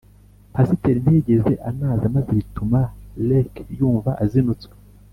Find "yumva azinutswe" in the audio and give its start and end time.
3.77-4.75